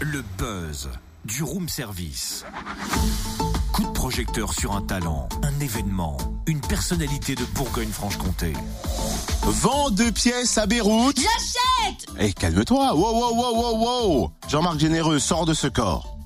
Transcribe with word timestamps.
Le 0.00 0.22
buzz 0.38 0.88
du 1.24 1.42
room 1.42 1.68
service. 1.68 2.44
Coup 3.72 3.82
de 3.84 3.90
projecteur 3.92 4.52
sur 4.52 4.72
un 4.74 4.80
talent, 4.82 5.28
un 5.42 5.60
événement, 5.60 6.16
une 6.46 6.60
personnalité 6.60 7.34
de 7.34 7.44
Bourgogne-Franche-Comté. 7.54 8.52
Vent 9.42 9.90
de 9.90 10.10
pièces 10.10 10.56
à 10.58 10.66
Beyrouth. 10.66 11.16
J'achète 11.16 12.06
Eh, 12.18 12.32
calme-toi. 12.32 12.94
Wow, 12.94 13.12
wow, 13.12 13.34
wow, 13.34 13.56
wow, 13.56 13.78
wow. 14.18 14.30
Jean-Marc 14.48 14.78
Généreux, 14.78 15.18
sort 15.18 15.44
de 15.46 15.54
ce 15.54 15.66
corps. 15.66 16.16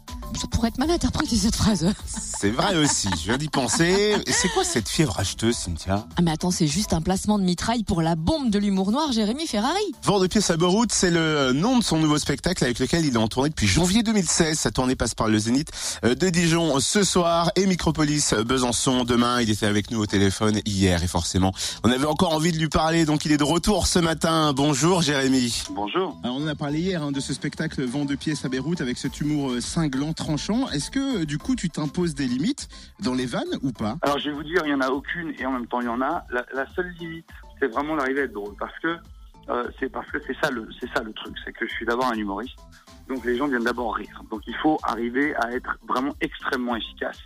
Ça 0.40 0.46
pourrait 0.48 0.68
être 0.68 0.78
mal 0.78 0.90
interprété 0.90 1.36
cette 1.36 1.56
phrase. 1.56 1.92
C'est 2.40 2.50
vrai 2.50 2.76
aussi, 2.76 3.08
je 3.18 3.24
viens 3.24 3.38
d'y 3.38 3.48
penser. 3.48 4.16
Et 4.26 4.32
C'est 4.32 4.48
quoi 4.48 4.64
cette 4.64 4.88
fièvre 4.88 5.18
acheteuse, 5.18 5.56
Cynthia? 5.56 6.06
Ah 6.16 6.22
mais 6.22 6.32
attends, 6.32 6.50
c'est 6.50 6.66
juste 6.66 6.92
un 6.92 7.00
placement 7.00 7.38
de 7.38 7.44
mitraille 7.44 7.84
pour 7.84 8.02
la 8.02 8.16
bombe 8.16 8.50
de 8.50 8.58
l'humour 8.58 8.90
noir 8.90 9.12
Jérémy 9.12 9.46
Ferrari. 9.46 9.80
Vent 10.02 10.18
de 10.20 10.26
pièces 10.26 10.50
à 10.50 10.56
Beyrouth, 10.56 10.92
c'est 10.92 11.10
le 11.10 11.52
nom 11.52 11.78
de 11.78 11.84
son 11.84 11.98
nouveau 11.98 12.18
spectacle 12.18 12.64
avec 12.64 12.78
lequel 12.80 13.06
il 13.06 13.14
est 13.14 13.18
en 13.18 13.28
tournée 13.28 13.48
depuis 13.50 13.66
janvier 13.66 14.02
2016. 14.02 14.58
Sa 14.58 14.70
tournée 14.70 14.96
passe 14.96 15.14
par 15.14 15.28
le 15.28 15.38
Zénith 15.38 15.70
euh, 16.04 16.14
de 16.14 16.28
Dijon 16.28 16.80
ce 16.80 17.04
soir 17.04 17.50
et 17.56 17.66
Micropolis 17.66 18.32
euh, 18.32 18.44
Besançon 18.44 19.04
demain. 19.04 19.40
Il 19.40 19.50
était 19.50 19.66
avec 19.66 19.90
nous 19.90 20.00
au 20.00 20.06
téléphone 20.06 20.60
hier 20.66 21.02
et 21.02 21.08
forcément, 21.08 21.52
on 21.84 21.90
avait 21.90 22.06
encore 22.06 22.34
envie 22.34 22.52
de 22.52 22.58
lui 22.58 22.68
parler. 22.68 23.04
Donc 23.06 23.24
il 23.24 23.32
est 23.32 23.38
de 23.38 23.44
retour 23.44 23.86
ce 23.86 24.00
matin. 24.00 24.52
Bonjour 24.52 25.02
Jérémy. 25.02 25.62
Bonjour. 25.70 26.18
Alors, 26.22 26.36
on 26.36 26.44
en 26.44 26.48
a 26.48 26.54
parlé 26.54 26.80
hier 26.80 27.02
hein, 27.02 27.12
de 27.12 27.20
ce 27.20 27.32
spectacle 27.32 27.84
Vent 27.84 28.04
de 28.04 28.16
pièces 28.16 28.44
à 28.44 28.48
Beyrouth 28.48 28.80
avec 28.80 28.98
cet 28.98 29.20
humour 29.20 29.52
euh, 29.52 29.60
cinglant, 29.60 30.12
tranchant. 30.12 30.68
Est-ce 30.70 30.90
que 30.90 31.24
du 31.24 31.38
coup 31.38 31.54
tu 31.54 31.70
t'imposes 31.70 32.14
des 32.14 32.24
limites 32.34 32.68
dans 33.00 33.14
les 33.14 33.26
vannes 33.26 33.58
ou 33.62 33.72
pas? 33.72 33.96
Alors 34.02 34.18
je 34.18 34.30
vais 34.30 34.36
vous 34.36 34.42
dire, 34.42 34.62
il 34.64 34.70
y 34.70 34.74
en 34.74 34.80
a 34.80 34.90
aucune 34.90 35.34
et 35.38 35.46
en 35.46 35.52
même 35.52 35.66
temps 35.66 35.80
il 35.80 35.86
y 35.86 35.88
en 35.88 36.00
a. 36.00 36.24
La, 36.30 36.66
seule 36.74 36.90
limite, 36.98 37.28
c'est 37.58 37.68
vraiment 37.68 37.96
d'arriver 37.96 38.22
à 38.22 38.24
être 38.24 38.32
drôle 38.32 38.54
parce 38.58 38.78
que 38.80 38.96
euh, 39.48 39.68
c'est 39.78 39.90
parce 39.90 40.10
que 40.10 40.18
c'est 40.26 40.36
ça 40.42 40.50
le 40.50 40.66
ça 40.94 41.02
le 41.02 41.12
truc, 41.12 41.34
c'est 41.44 41.52
que 41.52 41.66
je 41.66 41.72
suis 41.72 41.86
d'abord 41.86 42.06
un 42.06 42.16
humoriste. 42.16 42.58
Donc 43.08 43.24
les 43.24 43.36
gens 43.36 43.46
viennent 43.46 43.64
d'abord 43.64 43.94
rire. 43.94 44.22
Donc 44.30 44.42
il 44.46 44.56
faut 44.56 44.78
arriver 44.82 45.34
à 45.36 45.52
être 45.52 45.76
vraiment 45.86 46.14
extrêmement 46.20 46.76
efficace. 46.76 47.18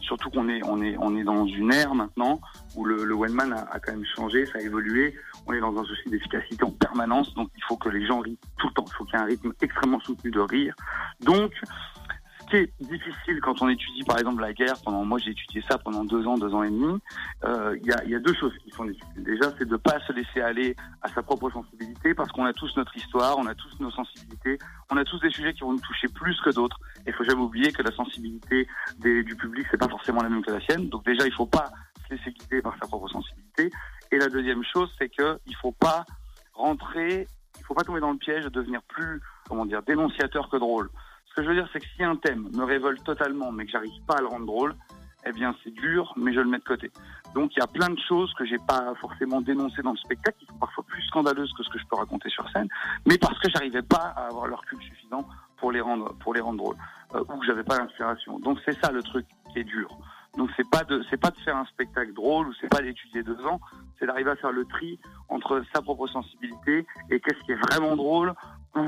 Surtout 0.00 0.30
qu'on 0.30 0.48
est 0.48 0.60
on 0.64 0.82
est 0.82 0.96
on 0.98 1.16
est 1.16 1.24
dans 1.24 1.46
une 1.46 1.72
ère 1.72 1.94
maintenant 1.94 2.40
où 2.76 2.84
le, 2.84 3.04
le 3.04 3.14
one 3.14 3.32
man 3.32 3.52
a, 3.52 3.62
a 3.70 3.78
quand 3.78 3.92
même 3.92 4.04
changé, 4.16 4.46
ça 4.46 4.58
a 4.58 4.62
évolué. 4.62 5.16
On 5.46 5.52
est 5.52 5.60
dans 5.60 5.76
un 5.78 5.84
souci 5.84 6.08
d'efficacité 6.08 6.64
en 6.64 6.70
permanence, 6.70 7.32
donc 7.34 7.50
il 7.56 7.62
faut 7.64 7.76
que 7.76 7.88
les 7.88 8.06
gens 8.06 8.20
rient 8.20 8.38
tout 8.58 8.68
le 8.68 8.74
temps. 8.74 8.84
Il 8.86 8.94
faut 8.94 9.04
qu'il 9.04 9.14
y 9.14 9.18
ait 9.18 9.22
un 9.22 9.26
rythme 9.26 9.52
extrêmement 9.60 10.00
soutenu 10.00 10.30
de 10.30 10.40
rire. 10.40 10.74
Donc 11.20 11.52
ce 12.46 12.50
qui 12.50 12.56
est 12.56 12.72
difficile 12.80 13.40
quand 13.42 13.60
on 13.60 13.68
étudie 13.68 14.04
par 14.04 14.18
exemple 14.18 14.40
la 14.40 14.52
guerre, 14.52 14.74
pendant 14.84 15.04
moi 15.04 15.18
j'ai 15.18 15.30
étudié 15.32 15.62
ça 15.68 15.78
pendant 15.78 16.04
deux 16.04 16.26
ans, 16.26 16.38
deux 16.38 16.54
ans 16.54 16.62
et 16.62 16.70
demi, 16.70 16.98
euh, 17.44 17.76
il 17.80 17.86
y, 17.86 17.92
a, 17.92 18.04
y 18.04 18.14
a 18.14 18.20
deux 18.20 18.34
choses 18.34 18.52
qui 18.62 18.70
sont 18.70 18.84
difficiles. 18.84 19.24
Déjà, 19.24 19.52
c'est 19.58 19.64
de 19.64 19.72
ne 19.72 19.76
pas 19.76 19.98
se 20.00 20.12
laisser 20.12 20.40
aller 20.40 20.76
à 21.02 21.08
sa 21.08 21.22
propre 21.22 21.50
sensibilité, 21.50 22.14
parce 22.14 22.30
qu'on 22.32 22.44
a 22.44 22.52
tous 22.52 22.76
notre 22.76 22.96
histoire, 22.96 23.36
on 23.38 23.46
a 23.46 23.54
tous 23.54 23.80
nos 23.80 23.90
sensibilités, 23.90 24.58
on 24.90 24.96
a 24.96 25.04
tous 25.04 25.20
des 25.20 25.30
sujets 25.30 25.54
qui 25.54 25.60
vont 25.60 25.72
nous 25.72 25.80
toucher 25.80 26.08
plus 26.08 26.40
que 26.40 26.50
d'autres. 26.50 26.78
Et 27.06 27.10
il 27.10 27.12
faut 27.12 27.24
jamais 27.24 27.42
oublier 27.42 27.72
que 27.72 27.82
la 27.82 27.92
sensibilité 27.92 28.68
des, 28.98 29.22
du 29.22 29.36
public, 29.36 29.66
c'est 29.70 29.78
pas 29.78 29.88
forcément 29.88 30.22
la 30.22 30.28
même 30.28 30.44
que 30.44 30.52
la 30.52 30.60
sienne. 30.60 30.88
Donc 30.88 31.04
déjà, 31.04 31.26
il 31.26 31.32
faut 31.32 31.46
pas 31.46 31.70
se 32.08 32.14
laisser 32.14 32.30
guider 32.32 32.62
par 32.62 32.74
sa 32.80 32.86
propre 32.86 33.08
sensibilité. 33.08 33.70
Et 34.12 34.18
la 34.18 34.28
deuxième 34.28 34.62
chose, 34.64 34.90
c'est 34.98 35.08
que 35.08 35.38
il 35.46 35.56
faut 35.56 35.72
pas 35.72 36.04
rentrer, 36.54 37.26
il 37.58 37.64
faut 37.64 37.74
pas 37.74 37.84
tomber 37.84 38.00
dans 38.00 38.12
le 38.12 38.18
piège 38.18 38.44
de 38.44 38.50
devenir 38.50 38.82
plus, 38.82 39.20
comment 39.48 39.66
dire, 39.66 39.82
dénonciateur 39.82 40.48
que 40.48 40.56
drôle. 40.56 40.88
Ce 41.36 41.42
que 41.42 41.48
je 41.48 41.50
veux 41.50 41.60
dire, 41.60 41.68
c'est 41.70 41.80
que 41.80 41.86
si 41.94 42.02
un 42.02 42.16
thème 42.16 42.48
me 42.54 42.64
révolte 42.64 43.04
totalement, 43.04 43.52
mais 43.52 43.66
que 43.66 43.70
j'arrive 43.70 44.02
pas 44.06 44.14
à 44.14 44.20
le 44.22 44.26
rendre 44.26 44.46
drôle, 44.46 44.74
eh 45.26 45.32
bien 45.32 45.54
c'est 45.62 45.70
dur, 45.74 46.14
mais 46.16 46.32
je 46.32 46.40
le 46.40 46.48
mets 46.48 46.56
de 46.56 46.64
côté. 46.64 46.90
Donc 47.34 47.54
il 47.54 47.58
y 47.58 47.62
a 47.62 47.66
plein 47.66 47.90
de 47.90 47.98
choses 48.08 48.32
que 48.38 48.46
j'ai 48.46 48.56
pas 48.56 48.94
forcément 49.02 49.42
dénoncées 49.42 49.82
dans 49.82 49.90
le 49.90 49.98
spectacle, 49.98 50.38
qui 50.38 50.46
sont 50.46 50.56
parfois 50.58 50.82
plus 50.88 51.02
scandaleuses 51.02 51.52
que 51.52 51.62
ce 51.62 51.68
que 51.68 51.78
je 51.78 51.84
peux 51.90 51.96
raconter 51.96 52.30
sur 52.30 52.48
scène, 52.52 52.68
mais 53.06 53.18
parce 53.18 53.38
que 53.38 53.50
j'arrivais 53.50 53.82
pas 53.82 54.14
à 54.16 54.28
avoir 54.28 54.46
le 54.46 54.54
recul 54.54 54.80
suffisant 54.80 55.28
pour 55.58 55.72
les 55.72 55.82
rendre 55.82 56.14
pour 56.20 56.32
les 56.32 56.40
rendre 56.40 56.56
drôles, 56.56 56.76
euh, 57.14 57.22
ou 57.28 57.38
que 57.38 57.44
j'avais 57.44 57.64
pas 57.64 57.76
l'inspiration. 57.76 58.38
Donc 58.38 58.58
c'est 58.64 58.80
ça 58.82 58.90
le 58.90 59.02
truc 59.02 59.26
qui 59.52 59.58
est 59.58 59.64
dur. 59.64 59.90
Donc 60.38 60.48
c'est 60.56 60.68
pas 60.70 60.84
de 60.84 61.04
c'est 61.10 61.20
pas 61.20 61.30
de 61.30 61.38
faire 61.38 61.56
un 61.58 61.66
spectacle 61.66 62.14
drôle 62.14 62.48
ou 62.48 62.54
c'est 62.62 62.68
pas 62.68 62.80
d'étudier 62.80 63.22
deux 63.22 63.44
ans, 63.44 63.60
c'est 63.98 64.06
d'arriver 64.06 64.30
à 64.30 64.36
faire 64.36 64.52
le 64.52 64.64
tri 64.64 64.98
entre 65.28 65.62
sa 65.74 65.82
propre 65.82 66.06
sensibilité 66.06 66.86
et 67.10 67.20
qu'est-ce 67.20 67.42
qui 67.44 67.52
est 67.52 67.68
vraiment 67.70 67.94
drôle 67.94 68.32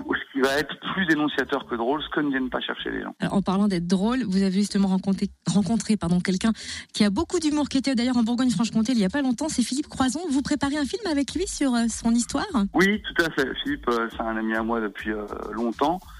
ou 0.06 0.14
ce 0.14 0.32
qui 0.32 0.40
va 0.40 0.58
être 0.58 0.74
plus 0.94 1.06
dénonciateur 1.06 1.66
que 1.66 1.74
drôle, 1.74 2.02
ce 2.02 2.08
que 2.08 2.20
ne 2.20 2.30
viennent 2.30 2.50
pas 2.50 2.60
chercher 2.60 2.90
les 2.90 3.02
gens. 3.02 3.14
Alors, 3.20 3.34
en 3.34 3.42
parlant 3.42 3.68
d'être 3.68 3.86
drôle, 3.86 4.24
vous 4.24 4.42
avez 4.42 4.52
justement 4.52 4.88
rencontré, 4.88 5.28
rencontré 5.46 5.96
pardon, 5.96 6.20
quelqu'un 6.20 6.52
qui 6.92 7.04
a 7.04 7.10
beaucoup 7.10 7.38
d'humour, 7.38 7.68
qui 7.68 7.78
était 7.78 7.94
d'ailleurs 7.94 8.16
en 8.16 8.22
Bourgogne-Franche-Comté 8.22 8.92
il 8.92 8.98
y 8.98 9.04
a 9.04 9.10
pas 9.10 9.22
longtemps, 9.22 9.48
c'est 9.48 9.62
Philippe 9.62 9.88
Croison. 9.88 10.20
Vous 10.30 10.42
préparez 10.42 10.76
un 10.76 10.84
film 10.84 11.02
avec 11.10 11.34
lui 11.34 11.46
sur 11.46 11.74
euh, 11.74 11.86
son 11.88 12.12
histoire? 12.12 12.46
Oui, 12.74 13.02
tout 13.02 13.24
à 13.24 13.30
fait. 13.30 13.48
Philippe, 13.62 13.88
euh, 13.88 14.08
c'est 14.10 14.22
un 14.22 14.36
ami 14.36 14.54
à 14.54 14.62
moi 14.62 14.80
depuis 14.80 15.12
euh, 15.12 15.26
longtemps, 15.52 16.00
euh, 16.02 16.17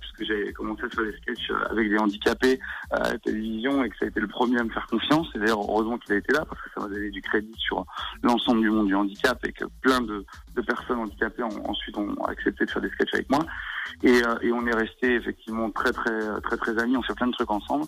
puisque 0.00 0.24
j'ai 0.24 0.52
commencé 0.52 0.82
à 0.84 0.88
faire 0.88 1.04
des 1.04 1.16
sketchs 1.18 1.50
euh, 1.50 1.70
avec 1.70 1.88
des 1.88 1.98
handicapés 1.98 2.58
euh, 2.92 2.96
à 2.96 3.12
la 3.12 3.18
télévision 3.18 3.84
et 3.84 3.90
que 3.90 3.96
ça 3.98 4.04
a 4.06 4.08
été 4.08 4.20
le 4.20 4.28
premier 4.28 4.58
à 4.58 4.64
me 4.64 4.70
faire 4.70 4.86
confiance. 4.86 5.28
Et 5.34 5.38
d'ailleurs, 5.38 5.60
heureusement 5.60 5.98
qu'il 5.98 6.14
a 6.14 6.16
été 6.16 6.32
là, 6.32 6.44
parce 6.48 6.60
que 6.62 6.70
ça 6.74 6.80
m'a 6.80 6.88
donné 6.88 7.10
du 7.10 7.22
crédit 7.22 7.54
sur 7.58 7.84
l'ensemble 8.22 8.60
du 8.60 8.70
monde 8.70 8.86
du 8.86 8.94
handicap 8.94 9.38
et 9.44 9.52
que 9.52 9.64
plein 9.82 10.00
de, 10.00 10.24
personnes 10.66 10.98
handicapées 10.98 11.42
ont, 11.42 11.70
ensuite 11.70 11.96
ont 11.96 12.14
accepté 12.24 12.64
de 12.64 12.70
faire 12.70 12.82
des 12.82 12.90
sketchs 12.90 13.14
avec 13.14 13.30
moi. 13.30 13.44
Et, 14.02 14.22
euh, 14.22 14.36
et 14.42 14.52
on 14.52 14.66
est 14.66 14.74
resté 14.74 15.14
effectivement 15.14 15.70
très 15.70 15.92
très 15.92 16.40
très 16.42 16.56
très 16.56 16.78
amis. 16.78 16.96
On 16.96 17.02
fait 17.02 17.14
plein 17.14 17.28
de 17.28 17.32
trucs 17.32 17.50
ensemble. 17.50 17.86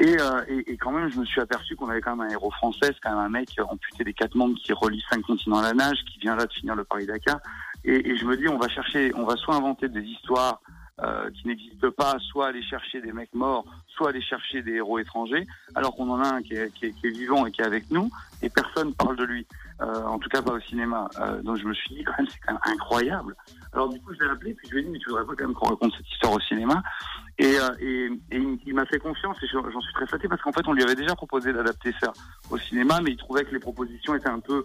Et, 0.00 0.16
euh, 0.20 0.42
et 0.48 0.76
quand 0.76 0.90
même, 0.90 1.08
je 1.08 1.20
me 1.20 1.24
suis 1.24 1.40
aperçu 1.40 1.76
qu'on 1.76 1.88
avait 1.88 2.00
quand 2.00 2.16
même 2.16 2.26
un 2.26 2.30
héros 2.30 2.50
français, 2.50 2.86
c'est 2.88 3.00
quand 3.00 3.10
même 3.10 3.26
un 3.26 3.28
mec 3.28 3.48
amputé 3.60 4.02
des 4.02 4.12
quatre 4.12 4.34
membres 4.34 4.56
qui 4.60 4.72
relie 4.72 5.02
cinq 5.08 5.22
continents 5.22 5.58
à 5.58 5.62
la 5.62 5.72
nage, 5.72 5.98
qui 6.10 6.18
vient 6.18 6.34
là 6.34 6.46
de 6.46 6.52
finir 6.52 6.74
le 6.74 6.82
Paris-Dakar. 6.82 7.38
Et, 7.84 8.10
et 8.10 8.16
je 8.16 8.24
me 8.24 8.36
dis, 8.36 8.48
on 8.48 8.58
va 8.58 8.68
chercher, 8.68 9.12
on 9.14 9.24
va 9.24 9.36
soit 9.36 9.54
inventer 9.54 9.88
des 9.88 10.02
histoires 10.02 10.60
euh, 11.02 11.30
qui 11.30 11.48
n'existent 11.48 11.90
pas, 11.90 12.16
soit 12.30 12.48
aller 12.48 12.62
chercher 12.62 13.00
des 13.00 13.12
mecs 13.12 13.34
morts, 13.34 13.64
soit 13.88 14.10
aller 14.10 14.22
chercher 14.22 14.62
des 14.62 14.74
héros 14.74 14.98
étrangers, 14.98 15.44
alors 15.74 15.96
qu'on 15.96 16.08
en 16.10 16.20
a 16.22 16.28
un 16.28 16.42
qui 16.42 16.54
est, 16.54 16.72
qui, 16.72 16.86
est, 16.86 16.92
qui 16.92 17.08
est, 17.08 17.10
vivant 17.10 17.46
et 17.46 17.52
qui 17.52 17.62
est 17.62 17.66
avec 17.66 17.90
nous, 17.90 18.10
et 18.42 18.48
personne 18.48 18.94
parle 18.94 19.16
de 19.16 19.24
lui. 19.24 19.46
Euh, 19.80 20.04
en 20.04 20.20
tout 20.20 20.28
cas 20.28 20.40
pas 20.40 20.52
au 20.52 20.60
cinéma. 20.60 21.08
Euh, 21.18 21.42
donc 21.42 21.56
je 21.56 21.64
me 21.64 21.74
suis 21.74 21.96
dit 21.96 22.04
quand 22.04 22.12
même 22.16 22.28
c'est 22.28 22.38
quand 22.46 22.52
même 22.52 22.62
incroyable. 22.64 23.34
Alors 23.72 23.88
du 23.88 24.00
coup 24.00 24.14
je 24.14 24.24
l'ai 24.24 24.30
appelé 24.30 24.54
puis 24.54 24.68
je 24.68 24.74
lui 24.74 24.82
ai 24.82 24.84
dit 24.84 24.90
mais 24.90 24.98
tu 25.00 25.08
voudrais 25.08 25.26
pas 25.26 25.34
quand 25.36 25.46
même 25.46 25.54
qu'on 25.54 25.66
raconte 25.66 25.92
cette 25.96 26.08
histoire 26.08 26.34
au 26.34 26.40
cinéma? 26.40 26.80
Et, 27.38 27.58
euh, 27.58 27.74
et, 27.80 28.08
et 28.30 28.58
il 28.64 28.74
m'a 28.74 28.86
fait 28.86 29.00
confiance 29.00 29.36
et 29.42 29.48
j'en 29.48 29.80
suis 29.80 29.92
très 29.94 30.06
flatté 30.06 30.28
parce 30.28 30.40
qu'en 30.42 30.52
fait 30.52 30.66
on 30.68 30.74
lui 30.74 30.84
avait 30.84 30.94
déjà 30.94 31.16
proposé 31.16 31.52
d'adapter 31.52 31.92
ça 32.00 32.12
au 32.50 32.58
cinéma 32.58 33.00
mais 33.00 33.10
il 33.10 33.16
trouvait 33.16 33.44
que 33.44 33.50
les 33.50 33.58
propositions 33.58 34.14
étaient 34.14 34.28
un 34.28 34.38
peu 34.38 34.64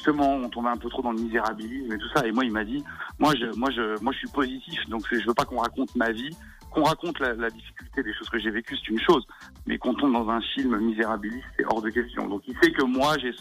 justement 0.00 0.34
on 0.34 0.48
tombait 0.48 0.70
un 0.70 0.78
peu 0.78 0.88
trop 0.88 1.02
dans 1.02 1.12
le 1.12 1.20
misérabilisme 1.20 1.92
et 1.92 1.98
tout 1.98 2.08
ça 2.16 2.26
et 2.26 2.32
moi 2.32 2.42
il 2.44 2.52
m'a 2.52 2.64
dit 2.64 2.82
moi 3.18 3.34
je 3.38 3.54
moi 3.58 3.68
je 3.70 4.02
moi 4.02 4.12
je 4.14 4.18
suis 4.18 4.28
positif 4.28 4.80
donc 4.88 5.02
je 5.12 5.26
veux 5.26 5.34
pas 5.34 5.44
qu'on 5.44 5.58
raconte 5.58 5.94
ma 5.94 6.10
vie 6.10 6.34
qu'on 6.70 6.84
raconte 6.84 7.18
la, 7.18 7.34
la, 7.34 7.50
difficulté 7.50 8.02
des 8.02 8.14
choses 8.14 8.28
que 8.28 8.38
j'ai 8.38 8.50
vécues, 8.50 8.76
c'est 8.76 8.92
une 8.92 9.00
chose, 9.00 9.26
mais 9.66 9.76
qu'on 9.76 9.92
tombe 9.92 10.12
dans 10.12 10.30
un 10.30 10.40
film 10.40 10.78
misérabiliste, 10.78 11.44
c'est 11.56 11.64
hors 11.64 11.82
de 11.82 11.90
question. 11.90 12.28
Donc 12.28 12.42
il 12.46 12.56
sait 12.62 12.70
que 12.70 12.84
moi, 12.84 13.16
j'ai 13.18 13.34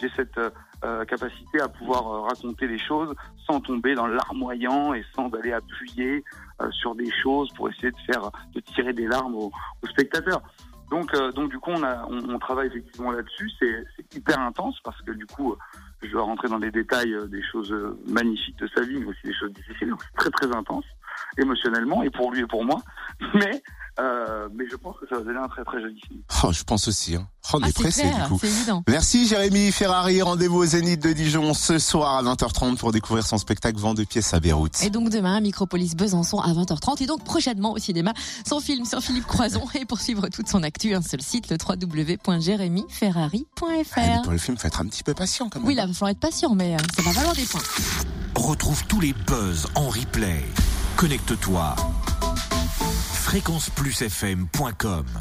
j'ai 0.00 0.10
cette 0.16 0.38
euh, 0.84 1.04
capacité 1.04 1.60
à 1.60 1.68
pouvoir 1.68 2.06
euh, 2.06 2.20
raconter 2.22 2.66
les 2.66 2.78
choses 2.78 3.14
sans 3.46 3.60
tomber 3.60 3.94
dans 3.94 4.06
l'armoyant 4.06 4.94
et 4.94 5.04
sans 5.14 5.28
aller 5.30 5.52
appuyer 5.52 6.24
euh, 6.60 6.70
sur 6.70 6.94
des 6.94 7.10
choses 7.22 7.48
pour 7.56 7.68
essayer 7.68 7.90
de 7.90 8.12
faire 8.12 8.30
de 8.54 8.60
tirer 8.60 8.92
des 8.92 9.06
larmes 9.06 9.34
aux, 9.34 9.50
aux 9.82 9.86
spectateurs. 9.88 10.42
Donc, 10.90 11.14
euh, 11.14 11.32
donc 11.32 11.50
du 11.50 11.58
coup, 11.58 11.70
on, 11.70 11.82
a, 11.82 12.04
on, 12.08 12.34
on 12.34 12.38
travaille 12.38 12.68
effectivement 12.68 13.10
là-dessus. 13.12 13.50
C'est 13.58 14.16
hyper 14.16 14.40
intense 14.40 14.78
parce 14.82 15.00
que 15.02 15.12
du 15.12 15.26
coup, 15.26 15.56
je 16.02 16.10
dois 16.10 16.22
rentrer 16.22 16.48
dans 16.48 16.58
les 16.58 16.70
détails 16.70 17.14
des 17.28 17.42
choses 17.42 17.74
magnifiques 18.06 18.58
de 18.58 18.68
sa 18.74 18.82
vie, 18.82 18.98
mais 18.98 19.06
aussi 19.06 19.22
des 19.24 19.34
choses 19.34 19.52
difficiles. 19.52 19.90
Donc, 19.90 20.02
c'est 20.02 20.16
très 20.16 20.30
très 20.30 20.56
intense 20.56 20.84
émotionnellement 21.36 22.02
et 22.02 22.10
pour 22.10 22.32
lui 22.32 22.40
et 22.40 22.46
pour 22.46 22.64
moi. 22.64 22.80
Mais 23.34 23.62
euh, 24.00 24.48
mais 24.54 24.64
je 24.70 24.76
pense 24.76 24.94
que 25.00 25.08
ça 25.08 25.16
va 25.16 25.22
donner 25.22 25.40
un 25.40 25.48
très 25.48 25.64
très 25.64 25.80
joli 25.80 26.00
film. 26.06 26.20
Oh, 26.44 26.52
je 26.52 26.62
pense 26.62 26.86
aussi. 26.86 27.16
Hein. 27.16 27.26
Oh, 27.52 27.56
on 27.58 27.64
ah, 27.64 27.68
est 27.68 27.72
pressé 27.72 28.02
clair, 28.02 28.28
du 28.28 28.38
coup. 28.38 28.46
Évident. 28.46 28.84
Merci 28.86 29.26
Jérémy 29.26 29.72
Ferrari. 29.72 30.22
Rendez-vous 30.22 30.58
au 30.58 30.64
Zénith 30.64 31.02
de 31.02 31.12
Dijon 31.12 31.52
ce 31.52 31.80
soir 31.80 32.14
à 32.14 32.22
20h30 32.22 32.76
pour 32.76 32.92
découvrir 32.92 33.26
son 33.26 33.38
spectacle 33.38 33.76
Vent 33.78 33.94
de 33.94 34.04
pièces 34.04 34.34
à 34.34 34.40
Beyrouth. 34.40 34.84
Et 34.84 34.90
donc 34.90 35.10
demain, 35.10 35.40
Micropolis 35.40 35.96
Besançon 35.96 36.38
à 36.38 36.52
20h30 36.52 37.02
et 37.02 37.06
donc 37.06 37.24
prochainement 37.24 37.72
au 37.72 37.78
cinéma 37.78 38.12
son 38.46 38.60
film 38.60 38.84
sur 38.84 39.00
Philippe 39.00 39.26
Croison 39.26 39.64
et 39.74 39.84
pour 39.84 40.00
suivre 40.00 40.28
toute 40.28 40.46
son 40.46 40.62
actu, 40.62 40.94
un 40.94 41.02
seul 41.02 41.20
site, 41.20 41.50
le 41.50 41.56
www.jérémyferrari.fr. 41.56 43.96
Ah, 43.96 44.20
pour 44.22 44.30
le 44.30 44.38
film, 44.38 44.56
faut 44.56 44.68
être 44.68 44.80
un 44.80 44.86
petit 44.86 45.02
peu 45.02 45.14
patient 45.14 45.48
quand 45.48 45.58
même. 45.58 45.66
Oui, 45.66 45.74
là, 45.74 45.82
il 45.84 45.88
va 45.88 45.94
falloir 45.94 46.10
être 46.10 46.20
patient, 46.20 46.54
mais 46.54 46.76
euh, 46.76 46.78
ça 46.94 47.02
va 47.02 47.10
valoir 47.10 47.34
des 47.34 47.46
points. 47.46 47.62
Retrouve 48.36 48.86
tous 48.86 49.00
les 49.00 49.12
buzz 49.26 49.66
en 49.74 49.88
replay. 49.88 50.44
Connecte-toi. 50.96 51.74
fréquenceplusfm.com 53.28 55.18